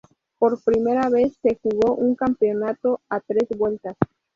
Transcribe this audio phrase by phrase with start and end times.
[0.39, 3.95] Por primera vez se jugó un campeonato a tres vueltas.